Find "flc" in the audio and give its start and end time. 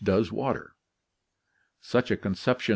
2.69-2.69